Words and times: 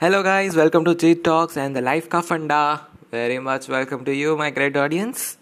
Hello, 0.00 0.24
guys, 0.24 0.56
welcome 0.56 0.84
to 0.84 0.92
Cheat 0.92 1.22
Talks 1.22 1.56
and 1.56 1.76
the 1.76 1.80
Life 1.80 2.08
Ka 2.08 2.20
Funda. 2.20 2.88
Very 3.12 3.38
much 3.38 3.68
welcome 3.68 4.04
to 4.04 4.12
you, 4.12 4.36
my 4.36 4.50
great 4.50 4.76
audience. 4.76 5.36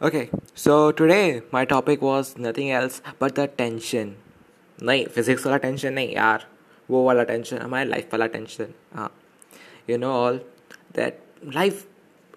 Okay, 0.00 0.30
so 0.54 0.92
today 0.92 1.42
my 1.50 1.64
topic 1.64 2.00
was 2.00 2.38
nothing 2.38 2.70
else 2.70 3.02
but 3.18 3.34
the 3.34 3.48
tension. 3.48 4.14
नहीं 4.78 5.04
physics 5.14 5.46
वाला 5.46 5.56
tension 5.64 5.92
नहीं 5.92 6.14
यार 6.14 6.46
वो 6.88 7.04
वाला 7.04 7.22
tension 7.24 7.58
हमारे 7.58 7.88
life 7.88 8.12
वाला 8.12 8.26
tension 8.36 8.72
हाँ 8.94 9.10
you 9.90 9.98
know 9.98 10.12
all 10.22 10.40
that 10.96 11.20
life 11.54 11.86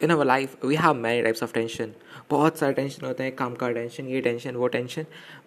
in 0.04 0.10
our 0.10 0.26
life 0.26 0.66
we 0.66 0.76
have 0.76 0.94
many 1.06 1.22
types 1.24 1.44
of 1.44 1.54
tension 1.54 1.94
बहुत 2.30 2.58
सारे 2.60 2.74
टेंशन 2.74 3.06
होते 3.06 3.24
हैं 3.24 3.36
काम 3.36 3.56
का 3.56 3.72
टेंशन 3.80 4.08
ये 4.08 4.22
टेंशन 4.30 4.56
वो 4.56 4.68
tension 4.78 5.06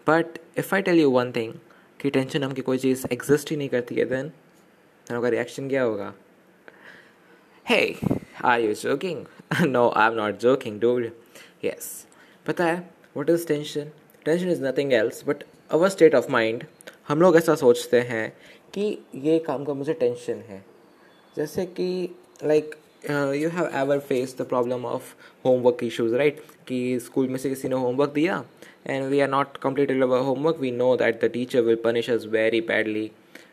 but 0.08 0.38
if 0.58 0.74
I 0.74 0.82
tell 0.82 1.00
you 1.00 1.10
one 1.10 1.32
thing 1.36 1.54
कि 2.00 2.10
टेंशन 2.10 2.44
हम 2.44 2.52
की 2.52 2.62
कोई 2.70 2.78
चीज़ 2.78 3.06
एग्जिस्ट 3.12 3.50
ही 3.50 3.56
नहीं 3.56 3.68
करती 3.68 3.94
है 3.94 4.04
देन 4.08 4.32
उनका 5.10 5.28
रिएक्शन 5.28 5.68
क्या 5.68 5.82
होगा? 5.82 6.12
Hey 7.66 7.94
are 8.44 8.60
you 8.60 8.74
joking 8.74 9.24
no 9.66 9.88
I 9.90 10.08
am 10.08 10.14
not 10.14 10.38
joking 10.38 10.80
dude 10.80 11.10
yes 11.64 12.06
पता 12.46 12.64
है 12.64 12.88
what 13.16 13.30
is 13.30 13.46
tension 13.48 13.90
tension 14.24 14.50
is 14.50 14.64
nothing 14.64 14.92
else 14.92 15.22
but 15.28 15.44
our 15.70 15.88
state 15.88 16.14
of 16.14 16.30
mind 16.32 16.64
हम 17.08 17.20
लोग 17.22 17.36
ऐसा 17.36 17.54
सोचते 17.54 18.00
हैं 18.00 18.32
कि 18.74 18.86
ये 19.14 19.38
काम 19.38 19.64
का 19.64 19.74
मुझे 19.74 19.94
टेंशन 19.94 20.42
है। 20.48 20.64
जैसे 21.36 21.64
कि 21.66 22.16
like 22.44 22.74
you 23.10 23.48
have 23.48 23.70
ever 23.74 23.98
face 23.98 24.36
the 24.38 24.42
problem 24.42 24.84
of 24.86 25.14
homework 25.44 25.84
issues 25.84 26.14
right 26.14 26.40
कि 26.68 26.78
स्कूल 27.00 27.28
में 27.28 27.36
से 27.38 27.48
किसी 27.48 27.68
ने 27.68 27.76
होमवर्क 27.76 28.10
दिया 28.10 28.44
and 28.86 29.04
we 29.04 29.20
are 29.20 29.28
not 29.28 29.56
completed 29.56 30.02
our 30.02 30.20
homework 30.20 30.56
we 30.56 30.70
know 30.70 30.94
that 30.96 31.24
the 31.24 31.30
teacher 31.32 31.60
will 31.60 31.76
punish 31.84 32.10
us 32.10 32.24
very 32.26 32.60
badly 32.60 33.10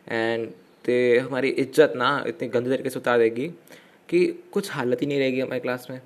and 0.08 0.48
ते 0.86 1.18
हमारी 1.18 1.48
इज़्ज़त 1.50 1.92
ना 1.96 2.08
इतनी 2.26 2.48
गंदे 2.48 2.70
तरीके 2.70 2.90
से 2.90 2.98
उतार 2.98 3.18
देगी 3.18 3.48
कि 4.08 4.26
कुछ 4.52 4.70
हालत 4.72 5.02
ही 5.02 5.06
नहीं 5.06 5.18
रहेगी 5.18 5.40
हमारे 5.40 5.60
क्लास 5.60 5.86
में। 5.90 6.00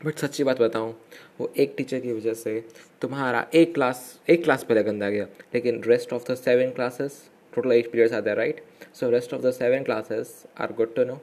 बट 0.00 0.18
सच्ची 0.18 0.44
बात 0.44 0.60
बताऊँ, 0.60 0.94
वो 1.40 1.50
एक 1.56 1.74
टीचर 1.76 2.00
की 2.00 2.12
वजह 2.12 2.34
से 2.34 2.60
तुम्हारा 3.02 3.46
एक 3.54 3.74
क्लास 3.74 4.20
एक 4.30 4.42
क्लास 4.44 4.64
पहले 4.64 4.82
गंदा 4.82 5.08
गया, 5.10 5.26
लेकिन 5.54 5.82
rest 5.84 6.12
of 6.12 6.30
the 6.30 6.34
seven 6.36 6.70
classes 6.70 7.22
total 7.52 7.72
eight 7.72 7.90
periods 7.92 8.14
आते 8.14 8.30
हैं 8.30 8.36
right 8.36 8.60
so 8.94 9.10
rest 9.10 9.34
of 9.34 9.42
the 9.42 9.50
seven 9.52 9.82
classes 9.82 10.44
are 10.60 10.72
good 10.72 10.94
to 10.94 11.04
know 11.04 11.20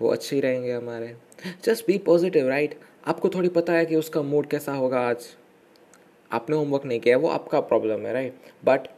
वो 0.00 0.08
अच्छे 0.08 0.34
ही 0.36 0.40
रहेंगे 0.42 0.72
हमारे। 0.72 1.14
जस्ट 1.64 1.86
बी 1.86 1.98
पॉजिटिव 2.06 2.48
राइट 2.48 2.78
आपको 3.06 3.28
थोड़ी 3.28 3.48
पता 3.50 3.72
है 3.72 3.86
कि 3.86 3.96
उसका 3.96 4.22
मूड 4.22 4.46
कैसा 4.48 4.72
होगा 4.74 5.00
आज। 5.08 5.26
आपने 6.30 6.56
होमवर्क 6.56 6.84
नहीं 6.84 7.00
किया, 7.00 7.16
वो 7.18 7.28
आपका 7.28 7.60
प्रॉब्लम 7.62 8.06
है 8.06 8.12
राइट 8.12 8.34
बट 8.64 8.88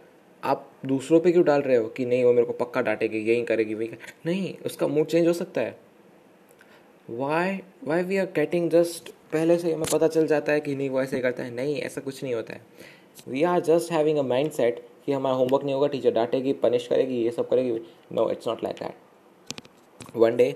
आप 0.43 0.71
दूसरों 0.87 1.21
पे 1.21 1.33
क्यों 1.33 1.45
डाल 1.45 1.63
रहे 1.63 1.77
हो 1.77 1.89
कि 1.89 2.05
नहीं, 2.07 2.25
वो 2.25 2.33
मेरे 2.33 2.47
को 2.47 2.53
पक्का 2.55 2.81
डांटेगी, 2.81 3.19
यही 3.21 3.43
करेगी, 3.45 3.75
वही 3.75 3.87
कर... 3.89 3.97
नहीं, 4.27 4.55
उसका 4.67 4.87
मूड 4.89 5.07
चेंज 5.07 5.27
हो 5.27 5.33
सकता 5.33 5.61
है। 5.61 5.79
Why 7.11 7.59
why 7.85 8.03
we 8.03 8.17
are 8.17 8.27
getting 8.27 8.71
just 8.71 9.09
पहले 9.33 9.59
से 9.59 9.73
हमें 9.73 9.87
पता 9.93 10.09
चल 10.09 10.27
जाता 10.27 10.53
है 10.53 10.61
कि 10.61 10.75
नहीं, 10.75 10.91
वो 10.91 11.03
ऐसे 11.03 11.21
करता 11.21 11.43
है। 11.43 11.55
नहीं, 11.55 11.81
ऐसा 11.81 12.01
कुछ 12.01 12.23
नहीं 12.23 12.35
होता 12.35 12.55
है। 12.55 12.61
We 13.29 13.43
are 13.43 13.61
just 13.61 13.93
having 13.93 14.19
a 14.19 14.23
mind 14.23 14.51
set 14.51 14.85
कि 15.07 15.13
हमारा 15.13 15.37
होमवर्क 15.37 15.65
नहीं 15.65 15.75
होगा 15.75 15.87
टीचर 15.89 16.13
डांटेगी 16.13 16.53
पनिश 16.63 16.87
करेगी, 16.87 17.23
ये 17.25 17.31
सब 17.31 17.49
करेगी। 17.49 17.81
No 18.13 18.31
it's 18.31 18.49
not 18.49 18.63
like 18.65 18.77
that 18.77 20.17
one 20.17 20.37
day 20.37 20.55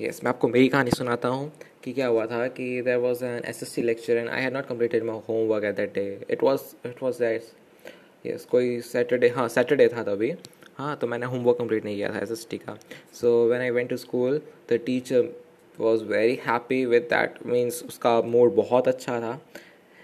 yes 0.00 0.20
मैं 0.24 0.28
आपको 0.28 0.48
मेरी 0.48 0.68
कहानी 0.68 0.90
सुनाता 0.90 1.28
हूँ 1.28 1.50
कि 1.84 1.92
क्या 1.92 2.06
हुआ 2.06 2.26
था 2.26 2.46
कि 2.48 2.80
there 2.82 2.96
was 2.96 3.24
an 3.24 3.44
S 3.44 3.62
S 3.62 3.68
C 3.68 3.82
lecture 3.82 4.16
and 4.16 4.28
I 4.28 4.42
had 4.42 4.52
not 4.54 4.66
completed 4.66 5.04
my 5.04 5.20
home 5.28 5.46
work 5.48 5.64
at 5.64 5.76
that 5.76 5.94
day 5.94 6.04
it 6.30 6.42
was 6.42 6.62
it 6.86 7.02
was 7.02 7.18
that 7.18 7.50
yes 8.24 8.44
कोई 8.50 8.80
सैटरडे 8.82 9.28
हाँ 9.28 9.48
सैटरडे 9.48 9.88
था 9.88 10.02
तभी। 10.04 10.32
हाँ 10.78 10.96
तो 10.96 11.06
मैंने 11.06 11.26
होमवर्क 11.26 11.58
कंप्लीट 11.58 11.84
नहीं 11.84 11.96
किया 11.96 12.12
था 12.14 12.18
एस 12.18 12.30
एस 12.30 12.46
टी 12.50 12.58
का। 12.58 12.78
So 13.20 13.34
when 13.48 13.60
I 13.60 13.70
went 13.70 13.90
to 13.90 13.96
school 13.96 14.40
the 14.70 14.80
teacher 14.86 15.28
was 15.80 16.04
very 16.04 16.38
happy 16.46 16.84
with 16.86 17.02
that 17.10 17.46
means 17.46 17.82
उसका 17.84 18.20
मूड 18.22 18.54
बहुत 18.56 18.88
अच्छा 18.88 19.20
था। 19.20 19.38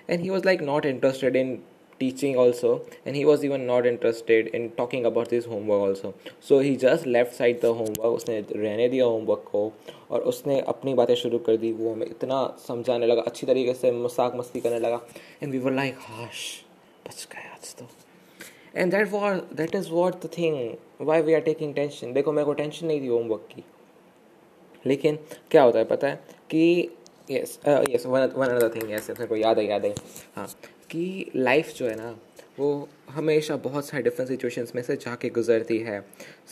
And 0.08 0.20
he 0.20 0.30
was 0.30 0.44
like 0.46 0.62
not 0.62 0.86
interested 0.86 1.36
in 1.36 1.58
teaching 2.00 2.36
also, 2.40 2.68
and 3.04 3.16
he 3.16 3.22
was 3.28 3.44
even 3.46 3.64
not 3.68 3.86
interested 3.90 4.50
in 4.58 4.68
talking 4.76 5.08
about 5.08 5.32
his 5.36 5.48
homework 5.52 5.80
also. 5.86 6.12
So, 6.40 6.60
he 6.60 6.70
just 6.84 7.08
left 7.16 7.34
side 7.38 7.58
the 7.64 7.72
homework, 7.80 8.14
उसने 8.18 8.38
रहने 8.52 8.88
दिया 8.88 9.04
homework 9.06 9.42
को, 9.50 9.62
और 10.10 10.20
उसने 10.32 10.60
अपनी 10.74 10.94
बातें 10.94 11.14
शुरू 11.24 11.38
कर 11.48 11.56
दी। 11.56 11.72
वो 11.72 11.92
हमें 11.92 12.06
इतना 12.06 12.42
समझाने 12.68 13.06
लगा, 13.06 13.22
अच्छी 13.22 13.46
तरीके 13.46 13.74
से 13.74 13.92
मज़ाक 13.92 14.36
मस्ती 14.36 14.60
करने 14.60 14.78
लगा। 14.78 15.00
एंड 15.42 15.52
वी 15.52 15.58
वर 15.58 15.72
लाइक 15.72 15.96
हाश, 16.00 16.50
बच 17.08 17.28
गए 17.32 17.48
आज 17.48 17.74
तो। 17.78 17.88
And 18.76 18.92
that 18.92 19.10
was 19.10 19.34
that 19.54 19.74
is 19.74 19.90
what 19.90 20.24
the 20.24 20.30
thing 20.38 20.76
why 21.00 21.22
we 21.22 21.34
are 21.34 21.40
taking 21.40 21.74
tension 21.74 22.12
देखो, 22.12 22.32
मेरे 22.32 22.44
को 22.44 22.52
टेंशन 22.52 22.86
नहीं 22.86 23.00
थी 23.02 23.06
होमवर्क 23.06 23.48
की। 23.54 23.64
लेकिन 24.86 25.18
क्या 25.50 25.62
होता 25.62 25.78
है, 25.78 25.84
पता 25.84 26.08
है? 26.08 26.20
कि 26.50 26.90
yes 27.30 27.58
yes 27.90 28.06
one 28.06 28.26
one 28.36 28.68
thing 28.74 28.90
yes 28.92 29.10
मेरे 29.10 29.26
को 29.26 29.36
याद 29.36 29.58
है 29.58 29.66
याद 29.66 29.84
है। 29.84 29.94
हाँ 30.36 30.48
कि 30.90 31.30
लाइफ 31.36 31.74
जो 31.76 31.86
है 31.86 31.94
ना, 31.96 32.18
वो 32.58 32.88
हमेशा 33.10 33.56
बहुत 33.56 33.86
सारे 33.86 34.02
डिफरेंट 34.02 34.28
सिचुएशंस 34.28 34.72
में 34.74 34.82
से 34.82 34.96
जाके 34.96 35.28
गुजरती 35.28 35.78
है। 35.78 36.00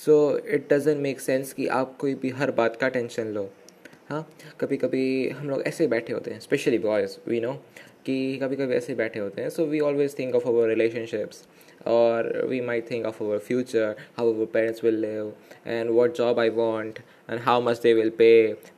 So 0.05 0.17
it 0.39 0.73
doesn't 0.73 1.01
make 1.01 1.21
sense 1.21 1.53
कि 1.53 1.67
आप 1.67 1.97
कोई 1.99 2.15
भी 2.15 2.31
हर 2.31 2.51
बात 2.51 2.77
का 2.77 2.89
टेंशन 2.89 3.27
लो। 3.27 3.49
हाँ 4.09 4.27
कभी 4.61 4.77
कभी 4.77 5.29
हम 5.29 5.49
लोग 5.51 5.63
ऐसे 5.63 5.87
बैठे 5.87 6.13
होते 6.13 6.31
हैं 6.31 6.41
स्पेशली 6.41 6.79
बॉयज़ 6.79 7.17
वी 7.29 7.41
नो 7.41 7.53
कि 8.07 8.39
कभी 8.43 8.57
कभी 8.57 8.75
ऐसे 8.75 8.95
बैठे 8.95 9.21
होते 9.21 9.43
हैं। 9.43 9.49
So 9.51 9.65
we 9.67 9.81
always 9.81 10.19
think 10.19 10.35
of 10.35 10.49
our 10.49 10.69
relationships 10.69 11.47
और 11.87 12.47
we 12.49 12.61
my 12.61 12.81
think 12.91 13.07
of 13.07 13.23
our 13.25 13.39
future 13.39 13.95
how 14.19 14.33
our 14.33 14.47
parents 14.53 14.85
will 14.85 15.01
live 15.01 15.33
and 15.67 15.91
what 15.91 16.17
job 16.17 16.39
I 16.41 16.49
want 16.53 16.99
and 17.31 17.41
how 17.41 17.63
much 17.63 17.81
they 17.83 17.93
will 17.95 18.11
pay 18.19 18.31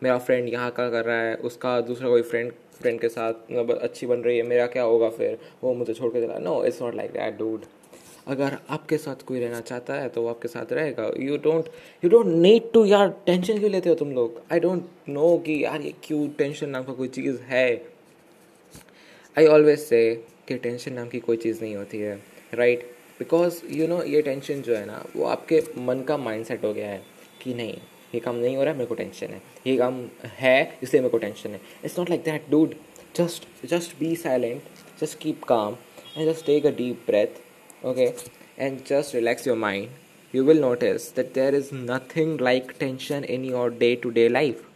मेरा 0.03 0.19
friend 0.19 0.49
यहाँ 0.49 0.71
का 0.71 0.89
कर 0.91 1.05
रहा 1.05 1.21
है, 1.21 1.35
उसका 1.37 1.81
दूसरा 1.83 2.09
कोई 2.09 2.23
फ्रेंड 2.25 2.53
फ्रेंड 2.81 3.01
के 3.01 3.09
साथ 3.09 3.51
मतलब 3.51 3.79
अच्छी 3.79 4.07
बन 4.07 4.21
रही 4.21 4.37
है, 4.37 4.43
मेरा 4.45 4.67
क्या 4.67 4.83
होगा 4.83 5.09
फिर? 5.11 5.39
वो 5.63 5.73
मुझे 5.75 5.95
छोड़ 5.95 6.13
के 6.13 6.21
चला। 6.23 6.39
No 6.39 6.65
it's 6.65 6.81
not 6.83 6.95
like 6.95 7.11
that 7.13 7.39
dude 7.39 7.65
अगर 8.27 8.57
आपके 8.71 8.97
साथ 8.99 9.23
कोई 9.27 9.41
रहना 9.41 9.61
चाहता 9.61 9.95
है 9.95 10.09
तो 10.09 10.23
वो 10.23 10.29
आपके 10.29 10.49
साथ 10.49 10.73
रहेगा। 10.73 11.11
You 11.21 11.37
don't 11.45 11.69
you 12.03 12.11
don't 12.11 12.27
need 12.27 12.71
to 12.73 12.85
यार 12.85 13.09
टेंशन 13.27 13.59
क्यों 13.59 13.71
लेते 13.71 13.89
हो 13.89 13.95
तुम 13.95 14.13
लोग? 14.13 14.41
आई 14.53 14.61
डोंट 14.61 14.83
नो 15.09 15.37
कि 15.47 15.63
यार 15.65 15.81
ये 15.81 15.93
क्यों 16.05 16.29
टेंशन 16.39 16.71
नाम 16.71 16.85
का 16.85 16.93
कोई 16.93 17.09
चीज़ 17.09 17.41
है। 17.43 17.71
आई 19.39 19.47
ऑलवेज 19.47 19.79
से 19.79 20.01
कि 20.49 20.55
टेंशन 20.59 20.93
नाम 20.93 21.09
की 21.09 21.19
कोई 21.21 21.37
चीज़ 21.37 21.61
नहीं 21.63 21.75
होती 21.77 21.99
है 21.99 22.15
राइट 22.55 22.83
बिकॉज़ 23.19 23.61
यू 23.71 23.87
नो 23.89 24.03
ये 24.03 24.23
टेंशन 24.23 24.63
जो 24.63 24.75
है 24.75 24.85
ना, 24.87 25.05
वो 25.17 25.25
आपके 25.25 25.63
मन 25.79 26.01
का 26.09 26.17
माइंड 26.17 26.65
हो 26.65 26.73
गया 26.73 26.89
है 26.89 27.03
कि 27.43 27.55
नहीं, 27.55 27.77
ये 28.15 28.21
काम 28.21 28.37
नहीं 28.37 28.57
हो 28.57 28.63
रहा 28.63 28.73
है 28.73 28.79
मेरे 28.79 28.89
को 28.89 28.95
टेंशन 28.95 29.27
है। 29.27 29.41
ये 29.67 29.77
काम 29.77 30.05
है, 30.25 30.79
इसलिए 30.83 31.03
मेरे 31.03 31.11
को 31.11 31.19
टेंशन 31.19 31.51
है। 31.51 31.61
It's 31.85 31.99
not 31.99 32.11
like 32.11 32.25
that 32.25 32.51
dude 32.51 32.75
just 33.17 33.67
just 33.67 33.99
be 34.01 34.15
silent 34.17 34.63
just 35.01 35.19
keep 35.19 35.45
calm 35.49 35.77
and 36.17 36.29
just 36.33 36.47
take 36.47 36.67
a 36.67 36.71
deep 36.77 37.05
breath 37.07 37.87
okay 37.87 38.11
and 38.59 38.79
just 38.89 39.15
relax 39.15 39.47
your 39.49 39.57
mind 39.57 39.89
you 40.35 40.43
will 40.45 40.59
notice 40.63 41.05
that 41.19 41.29
there 41.35 41.55
is 41.59 41.69
nothing 41.73 42.33
like 42.47 42.73
tension 42.81 43.25
in 43.37 43.45
your 43.45 43.71
day 43.83 43.97
to 43.97 44.11
day 44.11 44.29
life. 44.29 44.68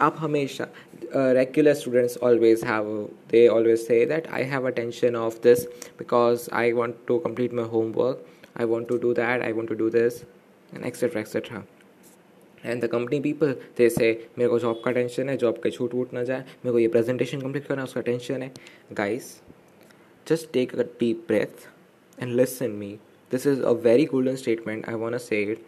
आप 0.00 0.16
हमेशा 0.18 0.66
regular 1.14 1.74
students 1.74 2.16
always 2.18 2.62
have 2.64 2.86
they 3.30 3.46
always 3.48 3.78
say 3.78 4.04
that 4.06 4.26
I 4.26 4.42
have 4.52 4.66
a 4.66 4.70
tension 4.78 5.16
of 5.16 5.40
this 5.42 5.64
because 5.98 6.48
I 6.52 6.72
want 6.72 6.94
to 7.08 7.18
complete 7.18 7.54
my 7.54 7.64
home 7.68 7.92
work 7.92 8.24
I 8.56 8.66
want 8.66 8.88
to 8.88 8.96
do 8.98 9.12
that 9.14 9.42
I 9.42 9.52
want 9.52 9.68
to 9.68 9.74
do 9.74 9.90
this 9.90 10.22
and 10.74 10.84
etcetera 10.86 11.20
etcetera 11.20 11.64
and 12.64 12.82
the 12.84 12.86
company 12.92 13.20
people 13.20 13.52
they 13.78 13.88
say 13.90 14.08
मेरे 14.38 14.48
को 14.50 14.58
job 14.58 14.80
का 14.84 14.90
tension 14.92 15.28
है 15.28 15.36
job 15.36 15.58
का 15.58 15.70
छूट 15.70 15.94
वूट 15.94 16.12
ना 16.14 16.24
जाए, 16.24 16.40
मेरे 16.40 16.72
को 16.72 16.78
ये 16.78 16.88
प्रेजेंटेशन 16.88 17.40
कंप्लीट 17.40 17.66
करना 17.66 17.82
है, 17.82 17.84
उसका 17.84 18.00
टेंशन 18.00 18.42
है. 18.42 18.52
Guys 18.92 19.40
just 20.26 20.52
take 20.52 20.74
a 20.74 20.82
deep 21.00 21.24
breath 21.28 21.68
and 22.18 22.32
listen 22.32 22.70
me 22.70 22.92
this 23.30 23.46
is 23.46 23.62
a 23.62 23.70
very 23.84 24.04
golden 24.06 24.36
statement 24.36 24.88
I 24.88 24.94
want 24.94 25.16
say 25.20 25.42
it 25.42 25.64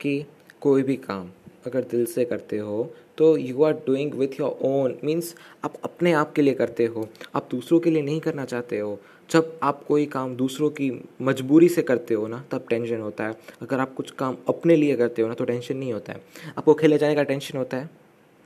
कि 0.00 0.24
कोई 0.60 0.82
भी 0.82 0.96
काम 1.08 1.30
अगर 1.66 1.82
दिल 1.82 2.04
से 2.06 2.24
करते 2.24 2.58
हो 2.58 2.92
तो 3.18 3.36
you 3.36 3.62
are 3.62 3.72
doing 3.86 4.14
with 4.14 4.40
your 4.40 4.58
own 4.62 4.96
means 5.04 5.34
आप 5.64 5.74
अपने 5.84 6.12
आप 6.12 6.32
के 6.32 6.42
लिए 6.42 6.54
करते 6.54 6.86
हो। 6.86 7.08
आप 7.34 7.48
दूसरों 7.50 7.80
के 7.80 7.90
लिए 7.90 8.02
नहीं 8.02 8.20
करना 8.20 8.44
चाहते 8.44 8.78
हो। 8.78 8.98
जब 9.30 9.58
आप 9.62 9.84
कोई 9.84 10.06
काम 10.06 10.34
दूसरों 10.36 10.70
की 10.70 10.90
मजबूरी 11.22 11.68
से 11.68 11.82
करते 11.82 12.14
हो 12.14 12.26
ना, 12.28 12.44
तब 12.50 12.66
टेंशन 12.68 13.00
होता 13.00 13.24
है। 13.24 13.34
अगर 13.62 13.80
आप 13.80 13.94
कुछ 13.94 14.10
काम 14.10 14.36
अपने 14.48 14.76
लिए 14.76 14.96
करते 14.96 15.22
हो 15.22 15.28
ना 15.28 15.34
तो 15.34 15.44
टेंशन 15.44 15.76
नहीं 15.76 15.92
होता 15.92 16.12
है। 16.12 16.20
आपको 16.58 16.74
खेले 16.74 16.98
जाने 16.98 17.14
का 17.14 17.22
टेंशन 17.22 17.58
होता 17.58 17.76
है? 17.76 17.90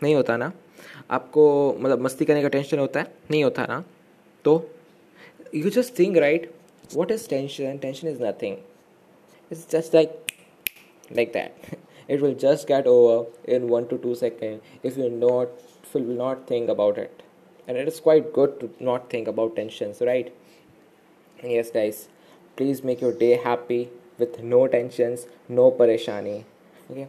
नहीं 0.02 0.14
होता 0.14 0.36
ना? 0.36 0.52
आपको 1.10 1.76
मतलब 1.80 2.00
मस्ती 2.00 2.24
करने 2.24 2.42
का 2.42 2.48
टेंशन 2.48 2.78
होता 2.78 3.00
है? 3.00 3.14
नहीं 3.30 3.44
होता 3.44 3.66
ना? 3.66 3.84
तो 4.44 4.70
you 5.54 5.70
just 5.70 5.98
think 5.98 6.16
right 6.16 6.50
what 6.94 7.10
is 7.10 7.28
tension 7.28 7.78
tension 7.78 8.08
is 8.08 8.22
nothing 8.22 8.56
it's 9.52 9.70
just 9.70 9.94
like 9.94 10.10
like 11.16 11.32
that. 11.32 11.76
it 12.07 12.21
will 12.21 12.35
just 12.35 12.67
get 12.67 12.87
over 12.87 13.17
in 13.45 13.67
1 13.69 13.87
to 13.89 13.97
2 13.97 14.15
seconds 14.15 14.61
if 14.83 14.97
you 14.97 15.09
not 15.09 15.61
will 15.93 16.13
not 16.19 16.47
think 16.47 16.69
about 16.69 16.97
it 16.97 17.23
and 17.67 17.77
it 17.77 17.87
is 17.87 17.99
quite 17.99 18.31
good 18.33 18.59
to 18.59 18.69
not 18.89 19.09
think 19.09 19.27
about 19.27 19.55
tensions 19.55 19.99
right 20.01 20.31
yes 21.49 21.69
guys 21.71 21.99
please 22.57 22.83
make 22.83 23.01
your 23.01 23.13
day 23.19 23.33
happy 23.43 23.81
with 24.19 24.39
no 24.55 24.63
tensions 24.77 25.27
no 25.59 25.67
pareshani 25.81 26.39
okay 26.87 27.07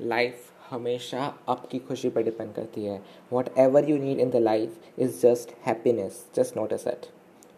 life 0.00 0.50
हमेशा 0.70 1.20
आपकी 1.48 1.78
खुशी 1.88 2.08
पर 2.10 2.22
depend 2.22 2.52
करती 2.54 2.84
है 2.84 3.00
whatever 3.58 3.88
you 3.90 3.96
need 3.98 4.20
in 4.20 4.30
the 4.30 4.36
life 4.36 4.98
is 4.98 5.20
just 5.20 5.50
happiness 5.66 6.24
just 6.36 6.56
not 6.56 6.72
a 6.72 6.76
set 6.76 7.06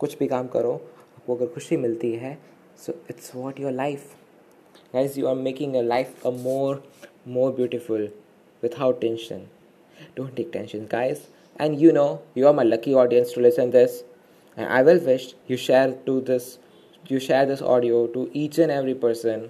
कुछ 0.00 0.18
भी 0.18 0.26
काम 0.28 0.46
करो 0.54 0.72
आपको 0.72 1.34
अगर 1.36 1.46
खुशी 1.54 1.76
मिलती 1.76 2.12
है 2.24 2.36
so 2.84 2.92
it's 3.10 3.34
what 3.34 3.60
your 3.60 3.72
life 3.72 4.14
guys 4.92 5.16
you 5.18 5.26
are 5.28 5.34
making 5.34 5.76
a 5.76 5.82
life 5.82 6.24
a 6.24 6.30
more 6.30 6.80
more 7.24 7.52
beautiful 7.52 8.08
without 8.62 9.00
tension 9.00 9.48
don't 10.14 10.36
take 10.36 10.52
tension 10.52 10.86
guys 10.86 11.26
and 11.58 11.80
you 11.80 11.92
know 11.92 12.22
you 12.34 12.46
are 12.46 12.52
my 12.52 12.62
lucky 12.62 12.94
audience 12.94 13.32
to 13.32 13.40
listen 13.40 13.70
this 13.70 14.02
and 14.56 14.68
i 14.68 14.82
will 14.82 14.98
wish 14.98 15.34
you 15.46 15.56
share 15.56 15.92
to 16.06 16.20
this 16.20 16.58
you 17.08 17.20
share 17.20 17.46
this 17.46 17.62
audio 17.62 18.06
to 18.06 18.30
each 18.32 18.58
and 18.58 18.70
every 18.70 18.94
person 18.94 19.48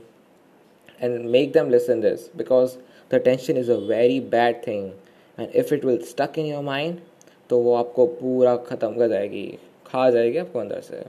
and 1.01 1.31
make 1.31 1.53
them 1.53 1.71
listen 1.71 2.01
this 2.01 2.29
because 2.29 2.79
the 3.09 3.21
tension 3.21 3.57
is 3.57 3.69
a 3.69 3.81
very 3.81 4.19
bad 4.21 4.63
thing 4.65 4.93
and 5.37 5.55
if 5.55 5.73
it 5.73 5.85
will 5.85 6.01
stuck 6.03 6.39
in 6.39 6.47
your 6.47 6.63
mind 6.63 7.01
तो 7.49 7.59
वो 7.63 7.75
आपको 7.75 8.07
पूरा 8.21 8.57
ख़त्म 8.69 8.99
कर 8.99 9.09
जाएगी 9.09 9.47
खा 9.87 10.09
जाएगी 10.11 10.39
आपको 10.39 10.59
अंदर 10.59 10.81
से 10.83 11.03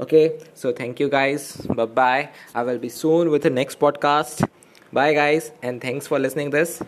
Okay, 0.00 0.38
so 0.54 0.72
thank 0.72 1.00
you 1.00 1.08
guys. 1.08 1.56
Bye 1.66 1.86
bye. 1.86 2.28
I 2.54 2.62
will 2.62 2.78
be 2.78 2.88
soon 2.88 3.30
with 3.30 3.42
the 3.42 3.50
next 3.50 3.78
podcast. 3.80 4.46
Bye 4.92 5.12
guys, 5.12 5.50
and 5.62 5.80
thanks 5.80 6.06
for 6.06 6.18
listening 6.18 6.50
this. 6.50 6.80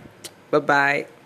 Bye 0.50 0.60
bye. 0.60 1.19